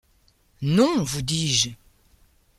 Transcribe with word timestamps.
Non! 0.63 1.03
vous 1.03 1.21
dis-je! 1.21 1.69